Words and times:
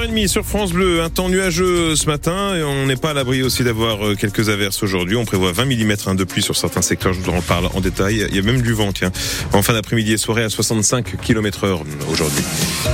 6h30 0.00 0.28
sur 0.28 0.46
France 0.46 0.72
Bleu, 0.72 1.02
un 1.02 1.10
temps 1.10 1.28
nuageux 1.28 1.94
ce 1.94 2.06
matin 2.06 2.54
et 2.54 2.62
on 2.62 2.86
n'est 2.86 2.96
pas 2.96 3.10
à 3.10 3.14
l'abri 3.14 3.42
aussi 3.42 3.64
d'avoir 3.64 4.06
euh, 4.06 4.14
quelques 4.14 4.48
averses 4.48 4.82
aujourd'hui. 4.82 5.16
On 5.16 5.26
prévoit 5.26 5.52
20 5.52 5.66
mm 5.66 6.16
de 6.16 6.24
pluie 6.24 6.42
sur 6.42 6.56
certains 6.56 6.80
secteurs, 6.80 7.12
je 7.12 7.20
vous 7.20 7.30
en 7.30 7.42
parle 7.42 7.66
en 7.74 7.80
détail. 7.80 8.26
Il 8.30 8.34
y 8.34 8.38
a 8.38 8.42
même 8.42 8.62
du 8.62 8.72
vent, 8.72 8.92
tiens, 8.92 9.12
en 9.52 9.62
fin 9.62 9.74
d'après-midi 9.74 10.12
et 10.12 10.16
soirée 10.16 10.44
à 10.44 10.48
65 10.48 11.20
km 11.20 11.64
heure 11.64 11.82
aujourd'hui. 12.10 12.42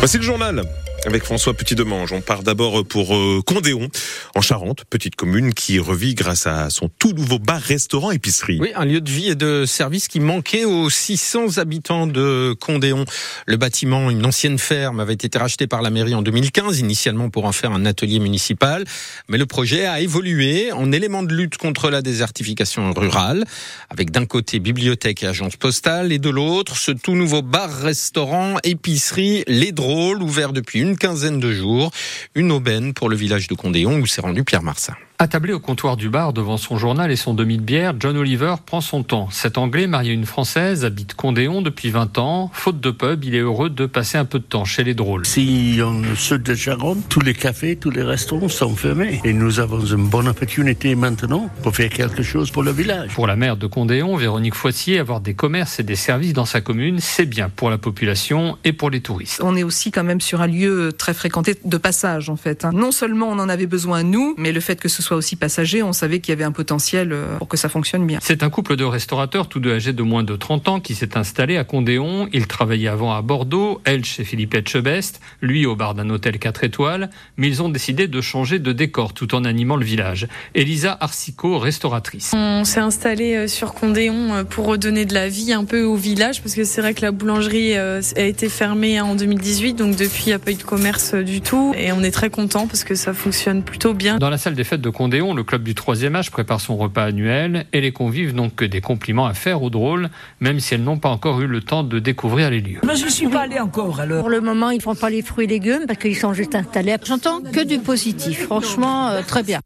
Voici 0.01 0.17
le 0.17 0.25
journal 0.25 0.65
avec 1.07 1.25
François 1.25 1.55
Petit-Demange. 1.55 2.13
On 2.13 2.21
part 2.21 2.43
d'abord 2.43 2.85
pour 2.85 3.15
euh, 3.15 3.41
Condéon, 3.47 3.89
en 4.35 4.41
Charente, 4.41 4.85
petite 4.91 5.15
commune 5.15 5.55
qui 5.55 5.79
revit 5.79 6.15
grâce 6.15 6.47
à 6.47 6.69
son 6.69 6.89
tout 6.89 7.13
nouveau 7.13 7.39
bar-restaurant 7.39 8.11
épicerie. 8.11 8.59
Oui, 8.61 8.73
un 8.75 8.85
lieu 8.85 9.01
de 9.01 9.11
vie 9.11 9.29
et 9.29 9.35
de 9.37 9.65
service 9.67 10.09
qui 10.09 10.19
manquait 10.19 10.65
aux 10.65 10.91
600 10.91 11.59
habitants 11.59 12.09
de 12.09 12.57
Condéon. 12.61 13.05
Le 13.47 13.57
bâtiment, 13.57 14.11
une 14.11 14.27
ancienne 14.27 14.59
ferme, 14.59 14.99
avait 14.99 15.15
été 15.15 15.39
racheté 15.39 15.69
par 15.69 15.81
la 15.81 15.91
mairie 15.91 16.15
en 16.15 16.23
2015, 16.23 16.81
initialement 16.81 17.31
pour 17.31 17.45
en 17.45 17.53
faire 17.53 17.71
un 17.71 17.87
atelier 17.87 18.19
municipal. 18.19 18.85
Mais 19.29 19.39
le 19.39 19.47
projet 19.47 19.87
a 19.87 20.01
évolué 20.01 20.73
en 20.73 20.91
élément 20.91 21.23
de 21.23 21.35
lutte 21.35 21.57
contre 21.57 21.89
la 21.89 22.03
désertification 22.03 22.93
rurale, 22.93 23.45
avec 23.91 24.11
d'un 24.11 24.27
côté 24.27 24.59
bibliothèque 24.59 25.23
et 25.23 25.29
agence 25.29 25.57
postale, 25.57 26.11
et 26.11 26.19
de 26.19 26.31
l'autre 26.31 26.77
ce 26.77 26.91
tout 26.91 27.15
nouveau 27.15 27.43
bar-restaurant 27.43 28.57
épicerie 28.65 29.45
Les 29.47 29.71
Drôles, 29.71 30.23
ouvert 30.23 30.53
depuis 30.53 30.81
une 30.81 30.96
quinzaine 30.97 31.41
de 31.41 31.53
jours. 31.53 31.91
Une 32.35 32.53
aubaine 32.53 32.95
pour 32.95 33.09
le 33.09 33.17
village 33.17 33.49
de 33.49 33.55
Condéon 33.55 33.99
où 33.99 34.07
s'est 34.07 34.21
rendu 34.21 34.45
Pierre 34.45 34.63
Marsat. 34.63 34.97
Attablé 35.19 35.55
au 35.55 35.61
comptoir 35.61 35.97
du 35.97 36.11
bar 36.11 36.35
devant 36.35 36.59
son 36.59 36.77
journal 36.77 37.11
et 37.11 37.17
son 37.17 37.33
demi 37.33 37.57
de 37.57 37.63
bière, 37.63 37.95
John 37.99 38.19
Oliver 38.19 38.57
prend 38.67 38.83
son 38.83 39.03
temps. 39.03 39.29
Cet 39.31 39.57
Anglais, 39.57 39.87
marié 39.87 40.11
à 40.11 40.15
une 40.15 40.27
Française, 40.27 40.85
habite 40.85 41.15
Condéon 41.15 41.63
depuis 41.63 41.89
20 41.89 42.19
ans. 42.19 42.51
Faute 42.53 42.81
de 42.81 42.91
pub, 42.91 43.25
il 43.25 43.35
est 43.35 43.41
heureux 43.41 43.71
de 43.71 43.87
passer 43.87 44.19
un 44.19 44.27
peu 44.27 44.39
de 44.39 44.45
temps 44.45 44.67
chez 44.67 44.85
les 44.85 44.93
drôles. 44.93 45.25
Si 45.25 45.81
on 45.83 46.03
sud 46.17 46.43
de 46.43 46.55
Charente, 46.55 46.99
tous 47.09 47.21
les 47.21 47.33
cafés, 47.33 47.77
tous 47.77 47.89
les 47.89 48.03
restaurants 48.03 48.51
sont 48.51 48.77
fermés. 48.77 49.23
Et 49.25 49.33
nous 49.33 49.59
avons 49.59 49.81
une 49.87 50.07
bonne 50.07 50.29
opportunité 50.29 50.95
maintenant 50.95 51.49
pour 51.63 51.75
faire 51.75 51.89
quelque 51.89 52.23
chose 52.23 52.51
pour 52.51 52.63
le 52.63 52.73
village. 52.73 53.15
Pour 53.15 53.27
la 53.27 53.37
maire 53.37 53.57
de 53.57 53.67
Condéon, 53.67 54.17
Véronique 54.17 54.55
Foissier, 54.55 54.99
avoir 54.99 55.23
des 55.23 55.33
commerces 55.33 55.81
et 55.81 55.83
des 55.83 55.97
services 55.97 56.35
dans 56.35 56.45
sa 56.45 56.61
commune, 56.61 56.99
c'est 57.01 57.25
bien 57.25 57.49
pour 57.49 57.71
la 57.71 57.79
population 57.79 58.59
et 58.65 58.75
pour 58.75 58.91
les 58.91 59.01
touristes. 59.01 59.41
On 59.43 59.57
est 59.57 59.63
aussi 59.63 59.93
quand 59.93 60.05
même 60.05 60.21
sur 60.21 60.43
un 60.43 60.47
lieu 60.47 60.93
très 60.93 61.15
fréquenté 61.15 61.57
de 61.65 61.77
passage 61.79 62.29
en 62.29 62.37
fait. 62.37 62.67
Hein. 62.67 62.73
Non 62.75 62.93
seulement 62.93 63.31
on 63.31 63.39
en 63.39 63.49
avait 63.49 63.67
besoin 63.67 64.03
nous, 64.03 64.35
mais 64.37 64.53
le 64.53 64.61
fait 64.61 64.79
que 64.79 64.91
ce 64.91 65.06
soit 65.07 65.17
aussi 65.17 65.37
passager, 65.37 65.83
on 65.83 65.93
savait 65.93 66.21
qu'il 66.21 66.33
y 66.33 66.37
avait 66.37 66.45
un 66.45 66.53
potentiel 66.53 67.13
euh, 67.13 67.39
pour 67.39 67.49
que 67.49 67.57
ça 67.57 67.69
fonctionne 67.69 68.07
bien. 68.07 68.19
C'est 68.21 68.43
un 68.43 68.51
couple 68.51 68.77
de 68.77 68.85
restaurateurs, 68.85 69.49
tous 69.49 69.61
deux 69.61 69.75
âgés 69.75 69.93
de 69.93 70.03
moins 70.03 70.25
de 70.25 70.35
30 70.37 70.69
ans, 70.69 70.81
qui 70.81 70.95
s'est 70.95 71.17
installé 71.17 71.57
à 71.57 71.65
Condéon. 71.65 72.29
Il 72.33 72.47
travaillait 72.47 72.89
avant 72.89 73.15
à 73.15 73.23
Bordeaux, 73.23 73.81
elle 73.85 74.05
chez 74.05 74.25
Philippe 74.25 74.55
Etchebest, 74.55 75.21
lui 75.41 75.65
au 75.65 75.77
bar 75.77 75.95
d'un 75.95 76.11
hôtel 76.11 76.39
4 76.39 76.65
étoiles, 76.65 77.11
mais 77.37 77.47
ils 77.47 77.63
ont 77.63 77.69
décidé 77.69 78.09
de 78.09 78.21
changer 78.21 78.59
de 78.59 78.73
décor 78.73 79.15
tout 79.15 79.35
en 79.35 79.45
animant 79.45 79.77
le 79.77 79.85
village. 79.85 80.27
Elisa 80.55 80.97
Arsico, 81.01 81.59
restauratrice. 81.59 82.33
On 82.35 82.65
s'est 82.65 82.81
installé 82.81 83.37
euh, 83.37 83.47
sur 83.47 83.75
Condéon 83.75 84.35
euh, 84.35 84.45
pour 84.45 84.67
redonner 84.67 85.05
de 85.05 85.15
la 85.15 85.29
vie 85.29 85.53
un 85.53 85.65
peu 85.65 85.85
au 85.85 85.97
village, 85.97 86.43
parce 86.43 86.55
que 86.55 86.65
c'est 86.65 86.81
vrai 86.81 86.95
que 86.95 87.03
la 87.03 87.13
boulangerie 87.13 87.77
a 87.77 88.01
été 88.17 88.49
fermée 88.49 89.01
en 89.01 89.15
2018, 89.15 89.75
donc 89.75 89.97
depuis 89.97 90.25
il 90.27 90.29
n'y 90.29 90.33
a 90.33 90.39
pas 90.39 90.51
eu 90.51 90.55
de 90.55 90.63
commerce 90.63 91.15
du 91.15 91.41
tout, 91.41 91.75
et 91.79 91.93
on 91.93 92.03
est 92.03 92.11
très 92.11 92.31
content 92.31 92.67
parce 92.67 92.83
que 92.83 92.95
ça 92.95 93.13
fonctionne 93.13 93.63
plutôt 93.63 93.95
bien. 93.95 94.19
Dans 94.19 94.31
la 94.31 94.39
salle 94.39 94.55
des 94.55 94.65
fêtes 94.65 94.81
de 94.81 94.91
Condéon, 94.97 95.35
le 95.35 95.45
club 95.45 95.63
du 95.63 95.75
troisième 95.75 96.17
âge 96.17 96.31
prépare 96.31 96.59
son 96.59 96.79
repas 96.79 97.05
annuel 97.05 97.67
et 97.75 97.83
les 97.83 97.93
convives 97.93 98.35
n'ont 98.35 98.49
que 98.49 98.65
des 98.65 98.81
compliments 98.81 99.27
à 99.27 99.35
faire 99.35 99.63
aux 99.63 99.69
drôles, 99.69 100.09
même 100.41 100.59
si 100.59 100.73
elles 100.73 100.83
n'ont 100.83 100.97
pas 100.97 101.11
encore 101.11 101.43
eu 101.43 101.47
le 101.47 101.61
temps 101.61 101.83
de 101.83 101.99
découvrir 101.99 102.49
les 102.49 102.63
lieux. 102.63 102.81
Mais 102.83 102.97
je 102.97 103.07
suis 103.07 103.29
pas 103.29 103.43
allé 103.43 103.61
encore 103.61 104.01
alors. 104.01 104.21
Pour 104.21 104.31
le 104.31 104.41
moment, 104.41 104.71
ils 104.71 104.81
font 104.81 104.95
pas 104.95 105.11
les 105.11 105.21
fruits 105.21 105.45
et 105.45 105.49
légumes 105.49 105.85
parce 105.87 105.99
qu'ils 105.99 106.17
sont 106.17 106.33
juste 106.33 106.55
installés. 106.55 106.97
J'entends 107.05 107.43
que 107.43 107.63
du 107.63 107.79
positif. 107.79 108.45
Franchement, 108.45 109.09
euh, 109.09 109.21
très 109.21 109.43
bien. 109.43 109.61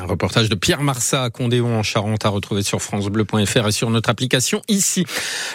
Un 0.00 0.04
reportage 0.04 0.48
de 0.48 0.56
Pierre 0.56 0.82
Marsat 0.82 1.22
à 1.22 1.30
Condéon 1.30 1.78
en 1.78 1.84
Charente 1.84 2.26
à 2.26 2.28
retrouver 2.28 2.64
sur 2.64 2.82
francebleu.fr 2.82 3.68
et 3.68 3.70
sur 3.70 3.88
notre 3.88 4.10
application 4.10 4.60
ici. 4.66 5.04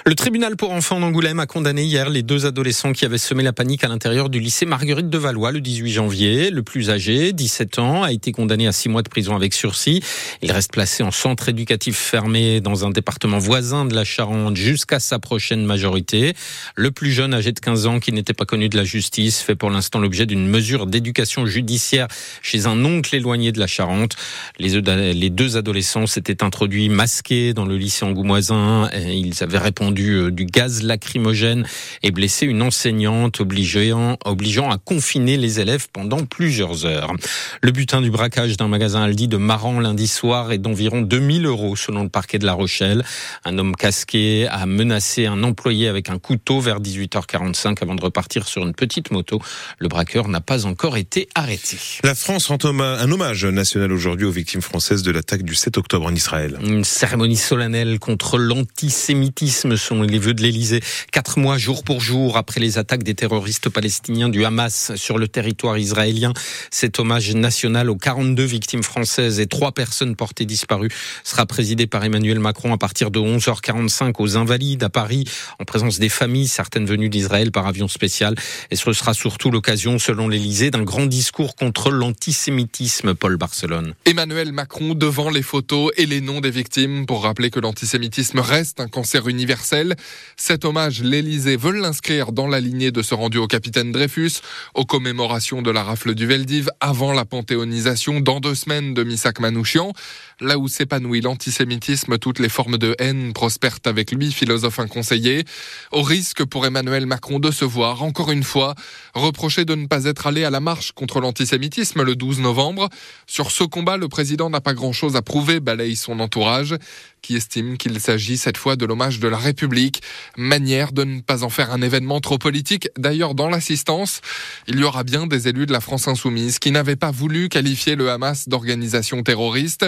Le 0.06 0.16
tribunal 0.16 0.56
pour 0.56 0.72
enfants 0.72 1.02
d'Angoulême 1.02 1.42
a 1.42 1.46
condamné 1.48 1.84
hier 1.84 2.10
les 2.10 2.24
deux 2.24 2.46
adolescents 2.46 2.94
qui 2.94 3.04
avaient 3.04 3.18
semé 3.18 3.44
la 3.44 3.52
panique 3.52 3.84
à 3.84 3.90
l'intérieur 3.90 4.30
du 4.30 4.40
lycée 4.40 4.66
Marguerite 4.66 5.10
de 5.10 5.18
Valois 5.18 5.52
le 5.52 5.60
18 5.60 5.92
janvier. 5.92 6.50
Le 6.50 6.64
plus 6.64 6.90
âgé, 6.90 7.34
17 7.34 7.80
ans, 7.80 8.04
a 8.04 8.14
été 8.14 8.32
condamné 8.32 8.68
à 8.68 8.72
six 8.72 8.88
mois 8.88 9.02
de 9.02 9.10
prison 9.10 9.36
avec 9.36 9.54
sursis. 9.54 10.02
Il 10.42 10.54
reste 10.54 10.72
placé 10.72 11.04
en 11.04 11.12
centre 11.12 11.50
éducatif 11.50 11.98
fermé 11.98 12.62
dans 12.62 12.86
un 12.86 12.90
département 12.90 13.38
voisin 13.38 13.84
de 13.84 13.94
la 13.94 14.06
Charente 14.06 14.56
jusqu'à 14.56 15.02
sa 15.02 15.20
prochaine 15.20 15.66
majorité. 15.66 16.36
Le 16.76 16.92
plus 16.92 17.12
jeune, 17.12 17.34
âgé 17.34 17.52
de 17.52 17.60
15 17.60 17.86
ans, 17.86 18.00
qui 18.00 18.14
n'était 18.14 18.34
pas 18.34 18.46
connu 18.46 18.70
de 18.70 18.78
la 18.78 18.86
justice, 18.86 19.42
fait 19.42 19.56
pour 19.56 19.72
l'instant 19.72 20.00
l'objet 20.00 20.26
d'une 20.26 20.48
mesure 20.48 20.88
d'éducation 20.88 21.46
judiciaire 21.46 22.08
chez 22.42 22.66
un 22.66 22.86
oncle 22.86 23.14
éloigné 23.14 23.52
de 23.52 23.60
la 23.60 23.68
Charente. 23.68 24.16
Les, 24.60 25.30
deux 25.30 25.58
adolescents 25.58 26.08
s'étaient 26.08 26.44
introduits 26.44 26.90
masqués 26.90 27.54
dans 27.54 27.66
le 27.66 27.78
lycée 27.78 28.06
angoumoisin. 28.06 28.90
Ils 28.94 29.44
avaient 29.44 29.58
répandu 29.58 30.14
euh, 30.14 30.32
du 30.32 30.46
gaz 30.46 30.84
lacrymogène 30.84 31.66
et 32.04 32.12
blessé 32.12 32.46
une 32.46 32.62
enseignante, 32.62 33.40
obligeant, 33.40 34.18
à 34.24 34.78
confiner 34.78 35.38
les 35.38 35.60
élèves 35.60 35.88
pendant 35.92 36.26
plusieurs 36.26 36.86
heures. 36.86 37.14
Le 37.62 37.72
butin 37.72 38.02
du 38.02 38.12
braquage 38.12 38.58
d'un 38.58 38.68
magasin 38.68 39.04
Aldi 39.04 39.28
de 39.28 39.38
Maran 39.38 39.80
lundi 39.80 40.08
soir 40.08 40.52
est 40.52 40.58
d'environ 40.58 41.02
2000 41.02 41.46
euros 41.46 41.76
selon 41.76 42.04
le 42.04 42.10
parquet 42.10 42.40
de 42.40 42.46
La 42.46 42.54
Rochelle. 42.54 43.04
Un 43.46 43.58
homme 43.58 43.76
casqué 43.76 44.48
a 44.48 44.66
menacé 44.66 45.26
un 45.26 45.44
employé 45.44 45.88
avec 45.88 46.10
un 46.10 46.20
couteau 46.20 46.60
vers 46.60 46.80
18h45 46.80 47.78
avant 47.82 47.96
de 47.96 48.02
repartir 48.02 48.48
sur 48.48 48.64
une 48.64 48.74
petite 48.74 49.12
moto. 49.12 49.42
Le 49.80 49.88
braqueur 49.88 50.28
n'a 50.28 50.42
pas 50.42 50.66
encore 50.66 50.98
été 50.98 51.28
arrêté. 51.36 51.78
La 52.04 52.16
France 52.16 52.48
rend 52.48 52.58
un 52.64 53.12
hommage 53.12 53.46
national 53.46 53.92
aujourd'hui 53.92 54.11
aujourd'hui 54.12 54.28
aux 54.28 54.32
victimes 54.32 54.62
françaises 54.62 55.04
de 55.04 55.12
l'attaque 55.12 55.44
du 55.44 55.56
7 55.56 55.78
octobre 55.78 56.06
en 56.06 56.14
Israël. 56.14 56.60
Une 56.62 56.84
cérémonie 56.84 57.38
solennelle 57.38 57.98
contre 57.98 58.38
l'antisémitisme 58.38 59.78
sont 59.78 60.02
les 60.02 60.20
vœux 60.20 60.34
de 60.34 60.42
l'Élysée. 60.42 60.82
Quatre 61.14 61.40
mois 61.40 61.58
jour 61.58 61.86
pour 61.86 62.02
jour 62.02 62.36
après 62.36 62.60
les 62.60 62.78
attaques 62.78 63.04
des 63.04 63.16
terroristes 63.16 63.70
palestiniens 63.70 64.28
du 64.28 64.44
Hamas 64.44 64.94
sur 64.96 65.18
le 65.18 65.30
territoire 65.30 65.78
israélien. 65.78 66.34
Cet 66.72 67.00
hommage 67.00 67.34
national 67.34 67.90
aux 67.90 67.96
42 67.96 68.44
victimes 68.44 68.84
françaises 68.84 69.40
et 69.40 69.48
trois 69.48 69.72
personnes 69.72 70.18
portées 70.18 70.46
disparues 70.46 70.92
sera 71.24 71.46
présidé 71.46 71.88
par 71.88 72.04
Emmanuel 72.04 72.40
Macron 72.40 72.74
à 72.74 72.78
partir 72.78 73.12
de 73.12 73.20
11h45 73.20 74.16
aux 74.20 74.36
Invalides 74.36 74.84
à 74.84 74.90
Paris 74.90 75.24
en 75.58 75.64
présence 75.64 76.00
des 76.00 76.10
familles, 76.10 76.50
certaines 76.50 76.86
venues 76.86 77.10
d'Israël 77.10 77.52
par 77.52 77.66
avion 77.66 77.88
spécial. 77.88 78.36
Et 78.72 78.76
ce 78.76 78.92
sera 78.92 79.14
surtout 79.14 79.52
l'occasion, 79.52 80.00
selon 80.00 80.28
l'Élysée, 80.28 80.70
d'un 80.70 80.84
grand 80.84 81.06
discours 81.06 81.56
contre 81.56 81.92
l'antisémitisme, 81.92 83.14
Paul 83.14 83.38
Barcelone. 83.38 83.94
Emmanuel 84.04 84.52
Macron 84.52 84.96
devant 84.96 85.30
les 85.30 85.44
photos 85.44 85.92
et 85.96 86.08
les 86.08 86.22
noms 86.22 86.42
des 86.42 86.50
victimes 86.50 87.06
pour 87.06 87.22
rappeler 87.22 87.52
que 87.52 87.60
l'antisémitisme 87.60 88.40
reste 88.40 88.80
un 88.80 88.88
cancer 88.88 89.28
universel. 89.28 89.96
Cet 90.38 90.66
hommage, 90.66 91.04
l'Élysée 91.04 91.56
veut 91.56 91.80
l'inscrire 91.80 92.32
dans 92.32 92.48
la 92.48 92.60
lignée 92.60 92.90
de 92.90 93.04
ce 93.04 93.14
rendu 93.14 93.38
au 93.38 93.46
capitaine 93.46 93.92
Dreyfus, 93.92 94.42
aux 94.74 94.86
commémorations 94.86 95.62
de 95.62 95.70
la 95.70 95.84
rafle 95.84 96.16
du 96.16 96.26
Veldiv 96.26 96.72
avant 96.80 97.14
la 97.14 97.26
panthéonisation 97.26 98.22
dans 98.22 98.40
deux 98.40 98.56
semaines 98.56 98.96
de 98.96 99.04
Missak 99.04 99.40
Manouchian. 99.40 99.94
Là 100.40 100.58
où 100.58 100.68
s'épanouit 100.68 101.22
l'antisémitisme, 101.22 102.18
toutes 102.18 102.40
les 102.40 102.50
formes 102.50 102.80
de 102.80 102.96
haine 102.98 103.34
prospèrent 103.34 103.78
avec 103.86 104.12
lui, 104.12 104.32
philosophe 104.32 104.80
inconseillé, 104.80 105.46
au 105.92 106.02
risque 106.02 106.44
pour 106.44 106.66
Emmanuel 106.66 107.06
Macron 107.06 107.38
de 107.38 107.52
se 107.52 107.66
voir, 107.66 108.02
encore 108.02 108.32
une 108.32 108.44
fois, 108.44 108.74
reproché 109.14 109.64
de 109.64 109.76
ne 109.76 109.86
pas 109.86 110.06
être 110.06 110.26
allé 110.26 110.44
à 110.44 110.50
la 110.50 110.60
marche 110.60 110.92
contre 110.92 111.20
l'antisémitisme 111.20 112.02
le 112.02 112.16
12 112.16 112.40
novembre. 112.40 112.90
Sur 113.28 113.52
ce 113.52 113.64
combat, 113.64 113.91
le 113.98 114.08
président 114.08 114.50
n'a 114.50 114.62
pas 114.62 114.74
grand-chose 114.74 115.16
à 115.16 115.22
prouver, 115.22 115.60
balaye 115.60 115.96
son 115.96 116.20
entourage, 116.20 116.76
qui 117.22 117.36
estime 117.36 117.78
qu'il 117.78 118.00
s'agit 118.00 118.38
cette 118.38 118.58
fois 118.58 118.76
de 118.76 118.86
l'hommage 118.86 119.20
de 119.20 119.28
la 119.28 119.38
République, 119.38 120.02
manière 120.38 120.92
de 120.92 121.04
ne 121.04 121.22
pas 121.22 121.44
en 121.44 121.50
faire 121.50 121.72
un 121.72 121.82
événement 121.82 122.20
trop 122.20 122.38
politique. 122.38 122.90
D'ailleurs, 122.98 123.36
dans 123.36 123.50
l'assistance, 123.50 124.22
il 124.68 124.80
y 124.80 124.84
aura 124.84 125.04
bien 125.04 125.28
des 125.28 125.48
élus 125.48 125.66
de 125.66 125.74
la 125.74 125.82
France 125.82 126.08
insoumise 126.08 126.60
qui 126.60 126.72
n'avaient 126.72 126.96
pas 126.96 127.12
voulu 127.12 127.50
qualifier 127.50 127.96
le 127.96 128.10
Hamas 128.10 128.48
d'organisation 128.48 129.24
terroriste. 129.24 129.86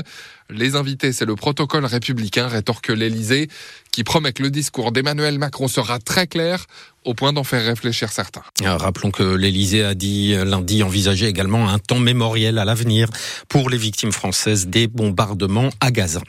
Les 0.50 0.76
invités, 0.76 1.14
c'est 1.14 1.26
le 1.26 1.36
protocole 1.36 1.86
républicain, 1.86 2.48
rétorque 2.48 2.90
l'Élysée, 2.90 3.48
qui 3.92 4.04
promet 4.04 4.34
que 4.34 4.44
le 4.44 4.50
discours 4.50 4.92
d'Emmanuel 4.92 5.40
Macron 5.40 5.68
sera 5.68 6.00
très 6.00 6.28
clair 6.28 6.66
au 7.06 7.14
point 7.14 7.34
d'en 7.34 7.44
faire 7.44 7.66
réfléchir 7.66 8.12
certains. 8.12 8.44
Euh, 8.62 8.78
rappelons 8.78 9.12
que 9.12 9.24
l'Élysée 9.24 9.84
a 9.84 9.94
dit 9.94 10.34
euh, 10.34 10.46
lundi 10.46 10.84
envisager 10.84 11.28
également 11.28 11.70
un 11.70 11.80
temps 11.80 12.00
mémoriel 12.00 12.58
à 12.58 12.66
l'avenir 12.66 13.10
pour 13.50 13.70
les 13.70 13.78
victimes 13.78 14.12
françaises 14.12 14.68
des 14.68 14.88
bombardements 14.88 15.70
à 15.80 15.92
Gaza. 15.92 16.22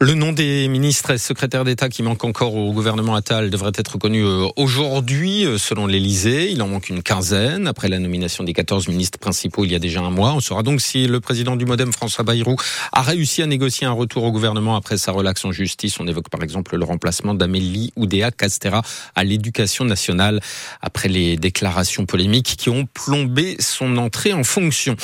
Le 0.00 0.14
nom 0.14 0.32
des 0.34 0.68
ministres 0.68 1.12
et 1.12 1.18
secrétaires 1.18 1.64
d'État 1.64 1.88
qui 1.88 2.02
manquent 2.02 2.24
encore 2.24 2.54
au 2.56 2.72
gouvernement 2.72 3.14
Attal 3.14 3.50
devrait 3.50 3.72
être 3.76 3.98
connu 3.98 4.24
euh, 4.24 4.48
aujourd'hui, 4.56 5.46
euh, 5.46 5.58
selon 5.58 5.86
l'Élysée. 5.86 6.50
Il 6.50 6.60
en 6.60 6.68
manque 6.68 6.88
une 6.88 7.02
quinzaine. 7.02 7.66
Après 7.66 7.88
la 7.88 7.98
nomination 7.98 8.42
des 8.44 8.52
14 8.52 8.88
ministres 8.88 9.18
principaux 9.18 9.64
il 9.64 9.72
y 9.72 9.74
a 9.74 9.78
déjà 9.78 10.00
un 10.00 10.10
mois, 10.10 10.32
on 10.32 10.40
saura 10.40 10.62
donc 10.62 10.80
si 10.80 11.06
le 11.06 11.20
président 11.20 11.56
du 11.56 11.64
Modem, 11.64 11.92
François 11.92 12.24
Bayrou, 12.24 12.56
a 12.92 13.02
réussi 13.02 13.42
à 13.42 13.46
négocier 13.46 13.86
un 13.86 13.92
retour 13.92 14.24
au 14.24 14.32
gouvernement 14.32 14.76
après 14.76 14.98
sa 14.98 15.12
relaxe 15.12 15.44
en 15.44 15.52
justice. 15.52 16.00
On 16.00 16.06
évoque 16.06 16.28
par 16.28 16.42
exemple 16.42 16.76
le 16.76 16.84
remplacement 16.84 17.34
d'Amélie 17.34 17.92
Oudéa 17.96 18.30
Castera 18.32 18.82
à 19.14 19.24
l'éducation 19.24 19.84
nationale 19.84 20.40
après 20.82 21.08
les 21.08 21.36
déclarations 21.36 22.06
polémiques 22.06 22.56
qui 22.58 22.70
ont 22.70 22.86
plombé 22.92 23.56
son 23.60 23.96
entrée 23.98 24.32
en 24.32 24.44
fonction. 24.44 24.96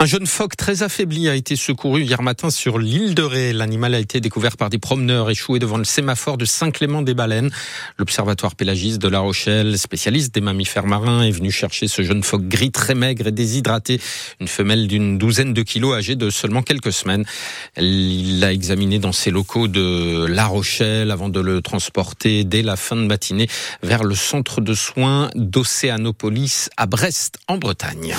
Un 0.00 0.06
jeune 0.06 0.26
phoque 0.26 0.56
très 0.56 0.82
affaibli 0.82 1.28
a 1.28 1.36
été 1.36 1.54
secouru 1.54 2.02
hier 2.02 2.22
matin 2.22 2.50
sur 2.50 2.78
l'île 2.78 3.14
de 3.14 3.22
Ré. 3.22 3.52
L'animal 3.52 3.94
a 3.94 4.00
été 4.00 4.20
découvert 4.20 4.56
par 4.56 4.71
des 4.72 4.78
promeneurs 4.78 5.28
échoués 5.28 5.58
devant 5.58 5.76
le 5.76 5.84
sémaphore 5.84 6.38
de 6.38 6.46
Saint-Clément-des-Baleines. 6.46 7.50
L'Observatoire 7.98 8.54
pélagiste 8.54 9.02
de 9.02 9.08
La 9.08 9.20
Rochelle, 9.20 9.78
spécialiste 9.78 10.34
des 10.34 10.40
mammifères 10.40 10.86
marins, 10.86 11.22
est 11.22 11.30
venu 11.30 11.50
chercher 11.50 11.88
ce 11.88 12.00
jeune 12.00 12.22
phoque 12.22 12.48
gris 12.48 12.72
très 12.72 12.94
maigre 12.94 13.26
et 13.26 13.32
déshydraté, 13.32 14.00
une 14.40 14.48
femelle 14.48 14.88
d'une 14.88 15.18
douzaine 15.18 15.52
de 15.52 15.62
kilos 15.62 15.94
âgée 15.94 16.16
de 16.16 16.30
seulement 16.30 16.62
quelques 16.62 16.92
semaines. 16.92 17.26
Il 17.76 18.40
l'a 18.40 18.54
examiné 18.54 18.98
dans 18.98 19.12
ses 19.12 19.30
locaux 19.30 19.68
de 19.68 20.24
La 20.24 20.46
Rochelle 20.46 21.10
avant 21.10 21.28
de 21.28 21.40
le 21.40 21.60
transporter 21.60 22.44
dès 22.44 22.62
la 22.62 22.76
fin 22.76 22.96
de 22.96 23.04
matinée 23.04 23.48
vers 23.82 24.04
le 24.04 24.14
centre 24.14 24.62
de 24.62 24.72
soins 24.72 25.28
d'Océanopolis 25.34 26.70
à 26.78 26.86
Brest 26.86 27.36
en 27.46 27.58
Bretagne. 27.58 28.14